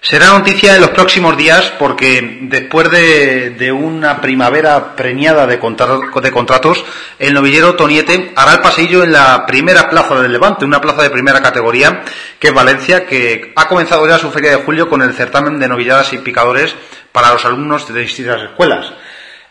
Será 0.00 0.30
noticia 0.36 0.74
en 0.74 0.80
los 0.80 0.90
próximos 0.90 1.36
días 1.36 1.72
porque 1.78 2.38
después 2.42 2.90
de, 2.90 3.70
una 3.72 4.20
primavera 4.20 4.96
preñada 4.96 5.46
de, 5.46 5.60
contratos, 5.60 6.84
el 7.20 7.32
novillero 7.34 7.76
Toniete 7.76 8.32
hará 8.34 8.54
el 8.54 8.60
pasillo 8.60 9.04
en 9.04 9.12
la 9.12 9.46
primera 9.46 9.88
plaza 9.88 10.20
del 10.20 10.32
Levante, 10.32 10.64
una 10.64 10.80
plaza 10.80 11.02
de 11.02 11.10
primera 11.10 11.40
categoría, 11.40 12.02
que 12.40 12.48
es 12.48 12.54
Valencia, 12.54 13.06
que 13.06 13.52
ha 13.54 13.68
comenzado 13.68 14.06
ya 14.08 14.18
su 14.18 14.32
feria 14.32 14.50
de 14.50 14.64
julio 14.64 14.88
con 14.88 15.02
el 15.02 15.14
certamen 15.14 15.60
de 15.60 15.68
novilladas 15.68 16.12
y 16.12 16.18
picadores 16.18 16.74
para 17.12 17.32
los 17.32 17.44
alumnos 17.44 17.92
de 17.92 18.00
distintas 18.00 18.42
escuelas. 18.42 18.92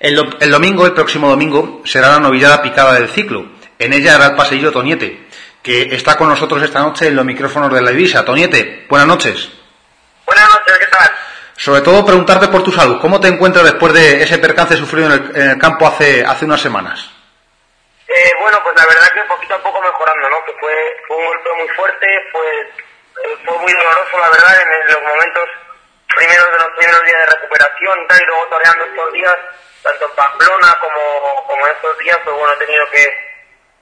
El, 0.01 0.35
el 0.39 0.51
domingo, 0.51 0.85
el 0.85 0.93
próximo 0.93 1.29
domingo, 1.29 1.81
será 1.85 2.09
la 2.09 2.19
novillada 2.19 2.61
picada 2.61 2.95
del 2.95 3.07
ciclo. 3.07 3.45
En 3.79 3.93
ella 3.93 4.15
hará 4.15 4.27
el 4.27 4.35
pasillo 4.35 4.71
Toniete, 4.73 5.27
que 5.61 5.95
está 5.95 6.17
con 6.17 6.27
nosotros 6.27 6.61
esta 6.61 6.81
noche 6.81 7.07
en 7.07 7.15
los 7.15 7.25
micrófonos 7.25 7.73
de 7.73 7.81
la 7.81 7.91
divisa. 7.91 8.25
Toniete, 8.25 8.85
buenas 8.89 9.07
noches. 9.07 9.60
Buenas 10.31 10.47
noches, 10.47 10.79
¿qué 10.79 10.85
tal? 10.87 11.11
Sobre 11.57 11.81
todo 11.81 12.05
preguntarte 12.05 12.47
por 12.47 12.63
tu 12.63 12.71
salud. 12.71 13.01
¿Cómo 13.01 13.19
te 13.19 13.27
encuentras 13.27 13.65
después 13.65 13.91
de 13.91 14.23
ese 14.23 14.37
percance 14.37 14.77
sufrido 14.77 15.11
en 15.11 15.35
el, 15.35 15.59
campo 15.59 15.85
hace, 15.85 16.23
hace 16.23 16.45
unas 16.45 16.61
semanas? 16.61 17.11
Eh, 18.07 18.31
bueno, 18.39 18.57
pues 18.63 18.73
la 18.77 18.85
verdad 18.85 19.11
que 19.11 19.19
poquito 19.27 19.55
a 19.55 19.61
poco 19.61 19.81
mejorando, 19.81 20.29
¿no? 20.29 20.45
Que 20.45 20.53
fue, 20.53 20.73
fue 21.05 21.17
un 21.17 21.25
golpe 21.25 21.49
muy 21.59 21.67
fuerte, 21.75 22.07
fue, 22.31 22.47
eh, 22.61 23.37
fue 23.43 23.57
muy 23.57 23.73
doloroso, 23.73 24.19
la 24.19 24.29
verdad, 24.29 24.55
en, 24.61 24.87
los 24.87 25.03
momentos 25.03 25.49
primeros 26.15 26.47
de 26.47 26.59
los 26.63 26.71
primeros 26.79 27.01
días 27.03 27.19
de 27.19 27.35
recuperación 27.35 27.99
y 27.99 28.07
tal, 28.07 28.21
y 28.21 28.25
luego 28.25 28.47
toreando 28.47 28.85
estos 28.85 29.11
días, 29.11 29.35
tanto 29.83 30.05
en 30.05 30.15
Pamplona 30.15 30.77
como, 30.79 31.45
como 31.45 31.67
en 31.67 31.73
estos 31.75 31.97
días, 31.99 32.17
pues 32.23 32.35
bueno, 32.37 32.53
he 32.53 32.65
tenido 32.65 32.89
que, 32.89 33.03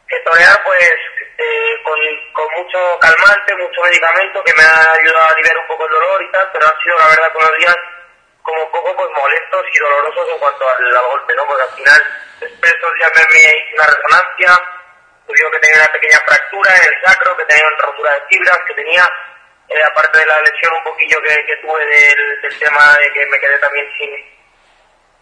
que 0.09 0.17
torear, 0.25 0.63
pues 0.65 0.97
eh, 1.39 1.81
con, 1.83 1.99
con, 2.33 2.47
mucho 2.51 2.99
calmante, 2.99 3.55
mucho 3.55 3.81
medicamento 3.81 4.43
que 4.43 4.53
me 4.57 4.63
ha 4.63 4.91
ayudado 4.91 5.23
a 5.23 5.31
aliviar 5.31 5.57
un 5.57 5.67
poco 5.67 5.85
el 5.85 5.91
dolor 5.91 6.21
y 6.21 6.31
tal, 6.31 6.49
pero 6.51 6.67
han 6.67 6.83
sido 6.83 6.97
la 6.97 7.07
verdad 7.07 7.31
unos 7.33 7.57
días 7.57 7.77
como 8.41 8.71
poco 8.71 8.95
pues 8.95 9.09
molestos 9.15 9.65
y 9.73 9.79
dolorosos 9.79 10.27
en 10.33 10.39
cuanto 10.39 10.67
al, 10.67 10.99
golpe, 10.99 11.35
¿no? 11.35 11.47
Porque 11.47 11.63
al 11.63 11.75
final, 11.79 12.01
después 12.41 12.73
de 12.73 12.93
días 12.97 13.11
me 13.15 13.39
hice 13.39 13.73
una 13.75 13.85
resonancia, 13.87 14.51
tuvieron 15.27 15.51
que 15.53 15.59
tenía 15.59 15.79
una 15.79 15.93
pequeña 15.93 16.19
fractura 16.27 16.75
en 16.75 16.83
el 16.83 16.95
sacro, 17.05 17.37
que 17.37 17.45
tenía 17.45 17.67
una 17.67 17.85
rotura 17.85 18.13
de 18.13 18.21
fibras, 18.27 18.59
que 18.67 18.73
tenía, 18.73 19.05
eh, 19.69 19.83
aparte 19.83 20.19
de 20.19 20.25
la 20.25 20.41
lesión 20.41 20.73
un 20.75 20.83
poquillo 20.83 21.21
que, 21.21 21.55
tuve 21.61 21.85
del 21.85 22.59
tema 22.59 22.97
de 22.99 23.11
que 23.13 23.25
me 23.27 23.39
quedé 23.39 23.57
también 23.59 23.87
sin 23.97 24.38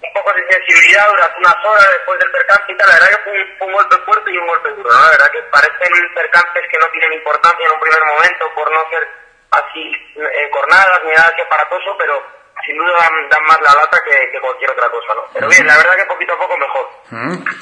un 0.01 0.13
poco 0.13 0.33
de 0.33 0.45
sensibilidad 0.51 1.07
durante 1.09 1.39
unas 1.39 1.57
horas 1.65 1.87
después 1.97 2.19
del 2.19 2.31
percance 2.31 2.71
y 2.71 2.77
tal. 2.77 2.87
La 2.87 2.95
verdad 2.95 3.09
que 3.09 3.23
fue 3.23 3.67
un, 3.67 3.73
golpe 3.73 3.97
fuerte 4.05 4.31
y 4.31 4.37
un 4.37 4.47
golpe 4.47 4.69
duro, 4.69 4.89
¿no? 4.89 5.01
La 5.01 5.11
verdad 5.11 5.31
que 5.31 5.41
parecen 5.49 6.13
percances 6.13 6.63
que 6.69 6.77
no 6.77 6.87
tienen 6.91 7.13
importancia 7.13 7.65
en 7.65 7.73
un 7.73 7.79
primer 7.79 8.03
momento 8.05 8.43
por 8.53 8.71
no 8.71 8.81
ser 8.89 9.03
así 9.51 9.83
eh, 10.15 10.49
cornadas 10.51 11.01
ni 11.03 11.11
nada 11.11 11.33
que 11.35 11.41
aparatoso, 11.41 11.95
pero 11.97 12.21
sin 12.65 12.77
duda 12.77 12.91
dan, 13.29 13.43
más 13.43 13.61
la 13.61 13.73
lata 13.73 13.97
que, 14.03 14.39
cualquier 14.39 14.71
otra 14.71 14.89
cosa, 14.89 15.13
¿no? 15.15 15.23
Pero 15.33 15.47
bien, 15.47 15.65
la 15.65 15.77
verdad 15.77 15.95
que 15.95 16.05
poquito 16.05 16.33
a 16.33 16.37
poco 16.37 16.57
mejor. 16.57 16.85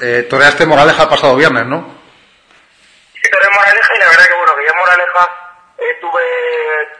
Eh, 0.02 0.23
toreaste 0.30 0.66
Moraleja 0.66 1.03
el 1.03 1.09
pasado 1.09 1.35
viernes, 1.35 1.66
¿no? 1.68 1.84
Sí, 3.13 3.29
toreé 3.29 3.50
Moraleja 3.53 3.95
y 3.95 4.00
la 4.00 4.09
verdad 4.09 4.25
que 4.28 4.35
bueno, 4.35 4.56
que 4.56 4.66
ya 4.66 4.74
Moraleja 4.74 5.29
tuve, 6.01 6.23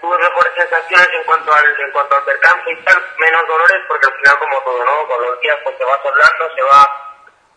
tuve 0.01 0.18
mejores 0.18 0.53
sensaciones 0.56 1.09
en 1.13 1.23
cuanto 1.23 1.53
al 1.53 1.66
en 1.79 1.91
cuanto 1.91 2.16
al 2.16 2.23
percance 2.23 2.72
y 2.72 2.84
tal, 2.84 3.01
menos 3.18 3.47
dolores 3.47 3.81
porque 3.88 4.07
al 4.07 4.13
final 4.13 4.40
como 4.40 4.62
todo, 4.62 4.85
¿no? 4.85 5.07
Con 5.07 5.22
los 5.22 5.40
días 5.41 5.57
pues 5.63 5.78
se 5.78 5.85
va 5.85 6.01
soldando, 6.01 6.56
se 6.56 6.62
va 6.62 7.01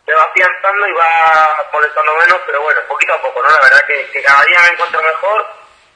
se 0.07 0.15
va 0.15 0.23
afianzando 0.23 0.87
y 0.89 0.93
va 0.93 1.69
molestando 1.73 2.17
menos, 2.17 2.41
pero 2.47 2.63
bueno, 2.63 2.81
poquito 2.89 3.13
a 3.15 3.23
poco, 3.23 3.43
¿no? 3.43 3.49
La 3.49 3.61
verdad 3.61 3.87
que 3.87 4.23
cada 4.23 4.43
día 4.45 4.59
me 4.67 4.73
encuentro 4.73 5.03
mejor 5.03 5.47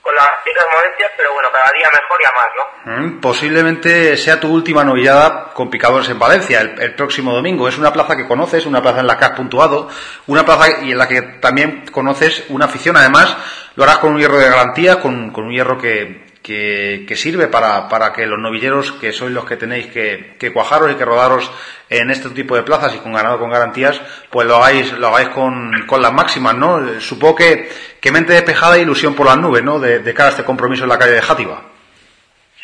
con 0.02 0.14
las 0.16 0.28
chicas 0.44 0.64
molestias, 0.74 1.12
pero 1.16 1.32
bueno, 1.32 1.48
cada 1.52 1.70
día 1.72 1.88
mejor 1.88 2.20
y 2.20 2.24
a 2.24 2.32
más, 2.32 2.48
¿no? 2.56 3.06
Mm, 3.06 3.20
posiblemente 3.20 4.16
sea 4.16 4.40
tu 4.40 4.52
última 4.52 4.84
novillada 4.84 5.50
con 5.54 5.70
picadores 5.70 6.08
en 6.08 6.18
Valencia 6.18 6.60
el, 6.60 6.94
próximo 6.94 7.32
domingo. 7.32 7.68
Es 7.68 7.78
una 7.78 7.92
plaza 7.92 8.16
que 8.16 8.26
conoces, 8.26 8.66
una 8.66 8.82
plaza 8.82 9.00
en 9.00 9.06
la 9.06 9.16
que 9.16 9.24
has 9.24 9.30
puntuado, 9.32 9.88
una 10.26 10.44
plaza 10.44 10.80
y 10.82 10.90
en 10.90 10.98
la 10.98 11.06
que 11.06 11.22
también 11.22 11.86
conoces 11.92 12.44
una 12.48 12.64
afición. 12.64 12.96
Además, 12.96 13.36
lo 13.76 13.84
harás 13.84 13.98
con 13.98 14.12
un 14.12 14.18
hierro 14.18 14.38
de 14.38 14.50
garantía, 14.50 15.00
con, 15.00 15.30
con 15.30 15.44
un 15.44 15.52
hierro 15.52 15.78
que, 15.78 16.31
que, 16.42 17.14
sirve 17.16 17.46
para, 17.46 17.88
para, 17.88 18.12
que 18.12 18.26
los 18.26 18.38
novilleros, 18.38 18.92
que 18.92 19.12
sois 19.12 19.32
los 19.32 19.44
que 19.44 19.56
tenéis 19.56 19.86
que, 19.92 20.34
que, 20.38 20.52
cuajaros 20.52 20.90
y 20.90 20.96
que 20.96 21.04
rodaros 21.04 21.50
en 21.88 22.10
este 22.10 22.30
tipo 22.30 22.56
de 22.56 22.62
plazas 22.62 22.94
y 22.94 22.98
con 22.98 23.12
ganado 23.12 23.38
con 23.38 23.50
garantías, 23.50 24.00
pues 24.30 24.46
lo 24.46 24.56
hagáis, 24.56 24.92
lo 24.92 25.08
hagáis 25.08 25.28
con, 25.28 25.86
con 25.86 26.02
las 26.02 26.12
máximas, 26.12 26.54
¿no? 26.54 27.00
Supongo 27.00 27.36
que, 27.36 27.70
que 28.00 28.12
mente 28.12 28.32
despejada 28.32 28.76
e 28.76 28.82
ilusión 28.82 29.14
por 29.14 29.26
las 29.26 29.36
nubes, 29.36 29.62
¿no? 29.62 29.78
De, 29.78 30.00
de 30.00 30.14
cara 30.14 30.28
a 30.28 30.32
este 30.32 30.44
compromiso 30.44 30.82
en 30.82 30.90
la 30.90 30.98
calle 30.98 31.12
de 31.12 31.22
Játiva. 31.22 31.62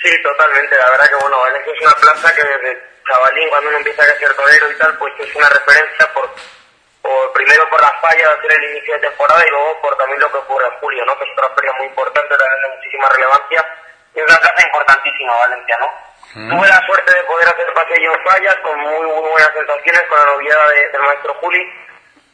Sí, 0.03 0.11
totalmente. 0.23 0.77
La 0.77 0.91
verdad 0.91 1.09
que, 1.09 1.23
bueno, 1.23 1.37
es 1.47 1.83
una 1.83 1.95
plaza 1.95 2.35
que 2.35 2.43
desde 2.43 2.79
chavalín, 3.07 3.49
cuando 3.49 3.69
uno 3.71 3.79
empieza 3.79 4.03
a 4.03 4.19
ser 4.19 4.35
torero 4.35 4.71
y 4.71 4.79
tal, 4.79 4.99
pues 4.99 5.13
es 5.21 5.35
una 5.35 5.49
referencia 5.49 6.13
por 6.13 6.31
las 7.99 8.13
fallas 8.13 8.39
hacer 8.39 8.53
el 8.53 8.71
inicio 8.71 8.95
de 8.95 9.01
temporada 9.01 9.45
y 9.47 9.51
luego 9.51 9.81
por 9.81 9.97
también 9.97 10.21
lo 10.21 10.31
que 10.31 10.39
ocurre 10.39 10.67
en 10.67 10.79
julio, 10.81 11.05
¿no? 11.05 11.19
que 11.19 11.25
es 11.25 11.31
otra 11.33 11.55
feria 11.55 11.73
muy 11.75 11.87
importante, 11.87 12.37
también 12.37 12.63
de 12.63 12.77
muchísima 12.77 13.09
relevancia 13.09 13.65
y 14.15 14.21
es 14.21 14.25
una 14.25 14.39
plaza 14.39 14.67
importantísima 14.67 15.35
Valencia, 15.35 15.79
¿no? 15.79 15.89
Mm. 16.35 16.51
Tuve 16.51 16.69
la 16.69 16.87
suerte 16.87 17.15
de 17.15 17.25
poder 17.25 17.49
hacer 17.49 17.73
paseo 17.73 18.15
en 18.15 18.25
fallas 18.25 18.57
con 18.63 18.79
muy, 18.79 19.07
muy 19.07 19.31
buenas 19.31 19.53
sensaciones 19.53 20.03
con 20.09 20.19
la 20.19 20.25
noviada 20.27 20.65
del 20.93 21.03
maestro 21.03 21.35
Juli. 21.35 21.63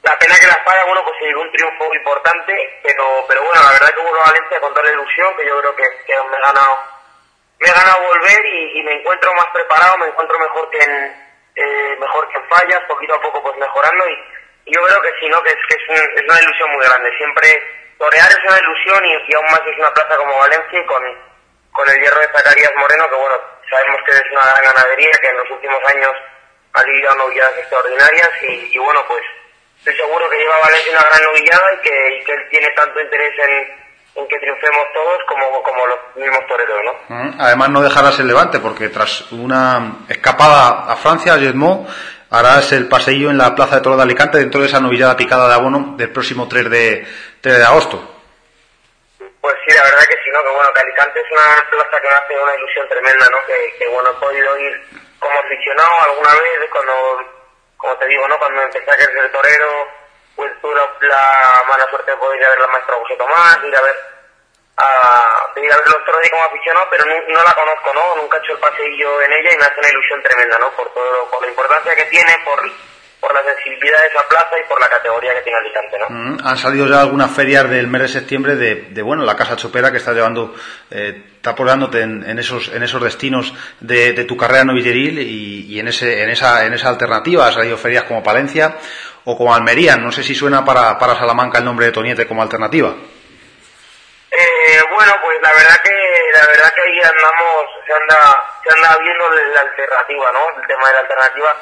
La 0.02 0.18
pena 0.18 0.34
que 0.38 0.46
las 0.46 0.64
fallas, 0.64 0.84
bueno, 0.86 1.04
pues 1.04 1.16
se 1.18 1.26
dio 1.26 1.40
un 1.40 1.52
triunfo 1.52 1.94
importante, 1.94 2.80
pero, 2.82 3.24
pero 3.28 3.42
bueno, 3.42 3.62
la 3.62 3.72
verdad 3.72 3.94
que 3.94 4.00
hubo 4.00 4.12
Valencia 4.12 4.60
con 4.60 4.74
toda 4.74 4.84
la 4.84 4.92
ilusión, 4.92 5.36
que 5.36 5.46
yo 5.46 5.60
creo 5.60 5.76
que, 5.76 5.84
que 6.06 6.12
me 6.12 6.36
he 6.36 6.40
ganado, 6.40 6.78
me 7.58 7.68
he 7.68 7.72
ganado 7.72 8.02
volver 8.02 8.46
y, 8.46 8.80
y, 8.80 8.82
me 8.82 8.92
encuentro 9.00 9.32
más 9.34 9.46
preparado, 9.52 9.96
me 9.98 10.06
encuentro 10.08 10.38
mejor 10.38 10.70
que 10.70 10.78
en, 10.78 10.94
eh, 11.56 11.96
mejor 11.98 12.28
que 12.28 12.38
en 12.38 12.48
fallas, 12.48 12.80
poquito 12.86 13.14
a 13.14 13.20
poco 13.22 13.42
pues 13.42 13.56
mejorando 13.56 14.04
y, 14.10 14.33
yo 14.66 14.80
creo 14.82 15.00
que 15.02 15.12
sí, 15.20 15.28
¿no? 15.28 15.42
Que 15.42 15.50
es, 15.50 15.60
que 15.68 15.76
es, 15.76 16.24
una 16.28 16.40
ilusión 16.40 16.70
muy 16.72 16.84
grande. 16.84 17.10
Siempre 17.16 17.48
torear 17.98 18.30
es 18.30 18.42
una 18.48 18.58
ilusión 18.58 19.00
y, 19.04 19.34
aún 19.34 19.46
más 19.50 19.60
es 19.66 19.78
una 19.78 19.92
plaza 19.92 20.16
como 20.16 20.38
Valencia 20.38 20.80
y 20.80 20.86
con, 20.86 21.02
con 21.72 21.88
el 21.88 22.00
hierro 22.00 22.20
de 22.20 22.32
Zacarías 22.32 22.72
Moreno, 22.76 23.08
que 23.08 23.16
bueno, 23.16 23.36
sabemos 23.68 24.00
que 24.06 24.12
es 24.12 24.32
una 24.32 24.52
gran 24.52 24.74
ganadería 24.74 25.12
que 25.20 25.28
en 25.28 25.36
los 25.36 25.50
últimos 25.50 25.80
años 25.94 26.12
ha 26.74 26.82
lidiado 26.82 27.16
novilladas 27.16 27.58
extraordinarias 27.58 28.30
y, 28.42 28.78
bueno, 28.78 29.00
pues 29.06 29.22
estoy 29.78 29.96
seguro 29.96 30.28
que 30.30 30.38
lleva 30.38 30.58
Valencia 30.64 30.92
una 30.92 31.08
gran 31.08 31.22
novillada 31.22 31.74
y 31.74 31.78
que, 31.82 32.18
y 32.18 32.24
que 32.24 32.32
él 32.32 32.48
tiene 32.50 32.68
tanto 32.70 33.00
interés 33.00 33.32
en, 33.38 33.84
en 34.16 34.28
que 34.28 34.38
triunfemos 34.38 34.84
todos 34.94 35.18
como, 35.28 35.62
como 35.62 35.86
los 35.86 35.98
mismos 36.16 36.46
toreros, 36.46 36.80
¿no? 36.84 37.14
Mm, 37.14 37.40
además 37.40 37.68
no 37.70 37.82
dejarás 37.82 38.18
el 38.18 38.26
levante 38.26 38.60
porque 38.60 38.88
tras 38.88 39.30
una 39.32 39.98
escapada 40.08 40.90
a 40.90 40.96
Francia, 40.96 41.34
Jedmo 41.38 41.86
harás 42.34 42.72
el 42.72 42.88
paseillo 42.88 43.30
en 43.30 43.38
la 43.38 43.54
Plaza 43.54 43.76
de 43.76 43.80
Toro 43.82 43.96
de 43.96 44.02
Alicante 44.02 44.38
dentro 44.38 44.60
de 44.60 44.66
esa 44.66 44.80
novillada 44.80 45.16
picada 45.16 45.46
de 45.46 45.54
abono 45.54 45.94
del 45.96 46.10
próximo 46.10 46.48
3 46.48 46.68
de, 46.68 47.06
3 47.40 47.58
de 47.58 47.64
agosto. 47.64 48.02
Pues 49.40 49.54
sí, 49.64 49.72
la 49.72 49.84
verdad 49.84 50.02
que 50.08 50.18
sí, 50.18 50.30
¿no? 50.32 50.42
Que 50.42 50.50
bueno, 50.50 50.70
que 50.74 50.80
Alicante 50.80 51.20
es 51.20 51.30
una 51.30 51.70
plaza 51.70 52.00
que 52.02 52.08
me 52.08 52.14
hace 52.14 52.42
una 52.42 52.56
ilusión 52.56 52.88
tremenda, 52.88 53.26
¿no? 53.30 53.38
Que, 53.46 53.86
bueno, 53.86 54.10
he 54.10 54.14
podido 54.14 54.58
ir 54.58 54.82
como 55.20 55.38
aficionado 55.38 55.90
alguna 56.10 56.30
vez, 56.34 56.70
cuando, 56.72 56.92
como 57.76 57.96
te 57.98 58.06
digo, 58.08 58.26
¿no? 58.26 58.38
Cuando 58.38 58.62
empecé 58.62 58.90
a 58.90 58.96
ser 58.96 59.30
torero, 59.30 59.88
pues 60.34 60.50
tuve 60.60 60.74
la, 60.74 61.62
mala 61.70 61.86
suerte 61.88 62.10
de 62.10 62.16
poder 62.16 62.40
ir 62.40 62.46
a 62.46 62.50
ver 62.50 62.58
la 62.58 62.66
maestra 62.66 62.96
José 62.96 63.16
Tomás, 63.16 63.58
ir 63.62 63.76
a 63.76 63.82
ver 63.82 64.13
a 64.76 65.52
venir 65.54 65.72
a 65.72 65.76
ver 65.76 65.86
los 65.86 66.04
toros 66.04 66.28
como 66.30 66.44
aficionado, 66.44 66.86
pero 66.90 67.04
no, 67.06 67.42
la 67.42 67.54
conozco, 67.54 67.94
¿no? 67.94 68.16
Nunca 68.20 68.38
he 68.38 68.40
hecho 68.40 68.52
el 68.52 68.58
paseillo 68.58 69.22
en 69.22 69.32
ella 69.32 69.52
y 69.54 69.58
me 69.58 69.64
hace 69.64 69.78
una 69.78 69.88
ilusión 69.88 70.22
tremenda, 70.22 70.58
¿no? 70.58 70.70
Por 70.70 70.92
todo, 70.92 71.30
por 71.30 71.42
la 71.42 71.48
importancia 71.48 71.94
que 71.94 72.04
tiene, 72.06 72.32
por, 72.44 72.58
por 73.20 73.32
la 73.32 73.42
sensibilidad 73.54 74.00
de 74.00 74.08
esa 74.08 74.28
plaza 74.28 74.58
y 74.58 74.68
por 74.68 74.80
la 74.80 74.88
categoría 74.88 75.34
que 75.34 75.42
tiene 75.42 75.58
Alicante, 75.58 75.98
¿no? 75.98 76.06
Mm, 76.10 76.38
han 76.42 76.56
salido 76.58 76.88
ya 76.88 77.00
algunas 77.00 77.30
ferias 77.30 77.70
del 77.70 77.86
mes 77.86 78.02
de 78.02 78.08
septiembre 78.08 78.56
de, 78.56 78.74
de 78.90 79.02
bueno, 79.02 79.24
la 79.24 79.36
Casa 79.36 79.54
Chopera 79.54 79.92
que 79.92 79.98
está 79.98 80.12
llevando, 80.12 80.54
eh, 80.90 81.22
está 81.36 81.50
apoyándote 81.50 82.00
en, 82.00 82.28
en, 82.28 82.38
esos, 82.40 82.68
en 82.68 82.82
esos 82.82 83.00
destinos 83.00 83.54
de, 83.78 84.12
de 84.12 84.24
tu 84.24 84.36
carrera 84.36 84.64
novilleril 84.64 85.20
y, 85.20 85.66
y, 85.72 85.78
en 85.78 85.86
ese, 85.86 86.24
en 86.24 86.30
esa, 86.30 86.66
en 86.66 86.72
esa 86.72 86.88
alternativa. 86.88 87.46
Han 87.46 87.54
salido 87.54 87.76
ferias 87.76 88.04
como 88.04 88.24
Palencia 88.24 88.76
o 89.24 89.38
como 89.38 89.54
Almería. 89.54 89.96
No 89.96 90.10
sé 90.10 90.24
si 90.24 90.34
suena 90.34 90.64
para, 90.64 90.98
para 90.98 91.14
Salamanca 91.14 91.58
el 91.58 91.64
nombre 91.64 91.86
de 91.86 91.92
Toniete 91.92 92.26
como 92.26 92.42
alternativa. 92.42 92.92
Bueno, 94.82 95.12
pues 95.22 95.40
la 95.40 95.52
verdad 95.52 95.82
que 95.82 96.30
la 96.32 96.46
verdad 96.46 96.72
que 96.74 96.80
ahí 96.82 97.00
andamos, 97.00 97.66
se 97.86 97.92
anda, 97.92 98.18
se 98.62 98.74
anda 98.74 98.98
viendo 98.98 99.30
la 99.30 99.60
alternativa, 99.60 100.32
¿no? 100.32 100.60
El 100.60 100.66
tema 100.66 100.88
de 100.88 100.94
la 100.94 101.00
alternativa. 101.00 101.56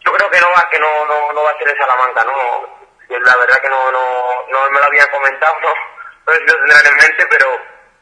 Yo 0.00 0.12
creo 0.12 0.30
que 0.30 0.40
no 0.40 0.50
va, 0.50 0.68
que 0.70 0.78
no, 0.78 1.06
no, 1.06 1.32
no 1.32 1.42
va 1.42 1.50
a 1.50 1.58
ser 1.58 1.68
en 1.68 1.78
Salamanca, 1.78 2.24
¿no? 2.24 2.78
La 3.08 3.36
verdad 3.36 3.60
que 3.60 3.68
no, 3.68 3.90
no, 3.90 4.46
no 4.48 4.70
me 4.70 4.78
lo 4.78 4.84
habían 4.84 5.10
comentado, 5.10 5.54
no, 5.60 5.74
no 6.26 6.32
sé 6.32 6.38
si 6.40 6.46
lo 6.46 6.58
tendrán 6.58 6.86
en 6.86 6.96
mente, 6.96 7.26
pero 7.30 7.58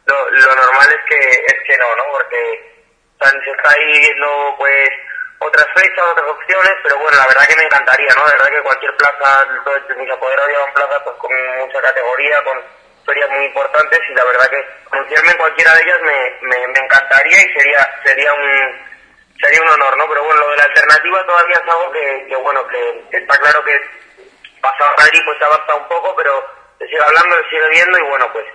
lo, 0.06 0.30
lo 0.30 0.54
normal 0.54 0.88
es 0.88 1.04
que, 1.08 1.30
es 1.30 1.56
que 1.66 1.78
no, 1.78 1.96
¿no? 1.96 2.04
Porque 2.12 2.76
se 3.20 3.50
está 3.50 3.70
ahí 3.70 3.98
viendo, 4.00 4.54
pues, 4.58 4.90
otras 5.38 5.66
fechas, 5.74 6.04
otras 6.12 6.28
opciones, 6.30 6.74
pero 6.82 6.98
bueno, 6.98 7.16
la 7.18 7.26
verdad 7.26 7.46
que 7.46 7.56
me 7.56 7.64
encantaría, 7.64 8.08
¿no? 8.16 8.26
La 8.26 8.32
verdad 8.32 8.50
que 8.50 8.62
cualquier 8.62 8.96
plaza, 8.96 9.46
mis 9.96 10.10
apoderados 10.10 10.50
llevan 10.50 10.72
plazas 10.72 11.02
pues, 11.04 11.16
con 11.16 11.30
mucha 11.58 11.80
categoría, 11.80 12.44
con 12.44 12.62
historias 13.06 13.30
muy 13.30 13.44
importantes 13.44 14.00
y 14.10 14.14
la 14.14 14.24
verdad 14.24 14.50
que 14.50 14.66
anunciarme 14.90 15.30
en 15.30 15.38
cualquiera 15.38 15.72
de 15.74 15.82
ellas 15.82 16.00
me, 16.02 16.48
me, 16.48 16.66
me 16.66 16.80
encantaría 16.80 17.38
y 17.38 17.52
sería 17.54 18.00
sería 18.04 18.34
un 18.34 18.86
sería 19.40 19.62
un 19.62 19.68
honor, 19.68 19.96
¿no? 19.96 20.08
Pero 20.08 20.24
bueno, 20.24 20.40
lo 20.40 20.50
de 20.50 20.56
la 20.56 20.64
alternativa 20.64 21.26
todavía 21.26 21.54
es 21.54 21.70
algo 21.70 21.92
que, 21.92 22.26
que 22.28 22.36
bueno, 22.36 22.66
que 22.66 23.16
está 23.16 23.38
claro 23.38 23.62
que 23.62 23.80
pasado 24.60 24.90
Madrid 24.98 25.20
pues 25.24 25.40
avanza 25.40 25.74
un 25.76 25.86
poco, 25.86 26.16
pero 26.16 26.32
se 26.78 26.86
sigue 26.86 27.00
hablando, 27.00 27.36
se 27.36 27.50
sigue 27.50 27.68
viendo 27.68 27.96
y 27.96 28.02
bueno, 28.02 28.32
pues 28.32 28.46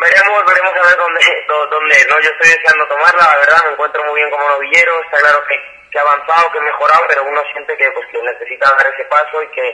veremos, 0.00 0.44
veremos 0.46 0.72
a 0.72 0.86
ver 0.86 0.96
dónde, 0.96 1.20
dónde, 1.70 2.06
¿no? 2.08 2.20
Yo 2.20 2.30
estoy 2.30 2.56
deseando 2.56 2.88
tomarla, 2.88 3.22
la 3.22 3.36
verdad, 3.36 3.64
me 3.66 3.72
encuentro 3.72 4.02
muy 4.04 4.14
bien 4.14 4.30
como 4.30 4.48
novillero, 4.48 5.02
está 5.04 5.18
claro 5.18 5.44
que, 5.44 5.60
que 5.92 5.98
ha 5.98 6.02
avanzado, 6.02 6.50
que 6.52 6.58
ha 6.58 6.62
mejorado, 6.62 7.04
pero 7.06 7.24
uno 7.24 7.42
siente 7.52 7.76
que 7.76 7.90
pues 7.90 8.08
que 8.08 8.22
necesita 8.22 8.72
dar 8.80 8.94
ese 8.94 9.04
paso 9.04 9.42
y 9.42 9.48
que, 9.48 9.66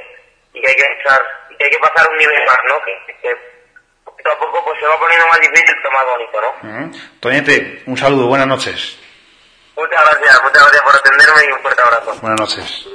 y 0.54 0.62
que 0.62 0.66
hay 0.66 0.74
que 0.74 0.92
echar, 0.98 1.22
y 1.50 1.56
que 1.56 1.64
hay 1.64 1.70
que 1.70 1.78
pasar 1.78 2.08
un 2.10 2.16
nivel 2.16 2.44
más, 2.44 2.58
¿no? 2.66 2.82
Que, 2.82 2.98
que 3.22 3.57
poquito 4.10 4.30
a 4.32 4.38
poco 4.38 4.64
pues 4.64 4.78
se 4.80 4.86
va 4.86 4.98
poniendo 4.98 5.26
más 5.28 5.40
difícil, 5.40 5.74
pero 5.82 5.90
más 5.92 6.04
bonito, 6.12 6.36
¿no? 6.40 6.50
Uh 6.68 6.92
Toñete, 7.20 7.82
un 7.86 7.96
saludo, 7.96 8.26
buenas 8.26 8.46
noches. 8.46 8.98
Muchas 9.76 10.00
gracias, 10.04 10.42
muchas 10.42 10.62
gracias 10.62 10.82
por 10.82 10.96
atenderme 10.96 11.40
y 11.48 11.52
un 11.52 11.60
fuerte 11.60 11.82
abrazo. 11.82 12.20
Buenas 12.20 12.40
noches. 12.40 12.86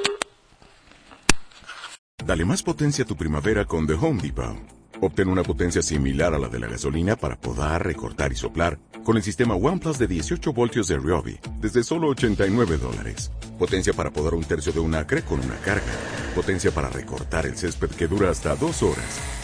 Dale 2.24 2.44
más 2.44 2.62
potencia 2.62 3.04
a 3.04 3.06
tu 3.06 3.16
primavera 3.16 3.64
con 3.64 3.86
The 3.86 3.94
Home 3.94 4.20
Depot. 4.22 4.56
Obtén 5.00 5.28
una 5.28 5.42
potencia 5.42 5.82
similar 5.82 6.32
a 6.34 6.38
la 6.38 6.48
de 6.48 6.58
la 6.58 6.68
gasolina 6.68 7.16
para 7.16 7.36
podar, 7.36 7.84
recortar 7.84 8.32
y 8.32 8.36
soplar 8.36 8.78
con 9.04 9.16
el 9.16 9.22
sistema 9.22 9.54
OnePlus 9.54 9.98
de 9.98 10.06
18 10.06 10.52
voltios 10.52 10.88
de 10.88 10.96
Ryobi 10.96 11.38
desde 11.58 11.82
solo 11.82 12.08
89 12.08 12.78
dólares. 12.78 13.30
Potencia 13.58 13.92
para 13.92 14.10
podar 14.10 14.34
un 14.34 14.44
tercio 14.44 14.72
de 14.72 14.80
un 14.80 14.94
acre 14.94 15.22
con 15.22 15.40
una 15.40 15.56
carga. 15.56 15.92
Potencia 16.34 16.70
para 16.70 16.88
recortar 16.88 17.44
el 17.44 17.56
césped 17.56 17.90
que 17.90 18.06
dura 18.06 18.30
hasta 18.30 18.56
dos 18.56 18.82
horas. 18.82 19.43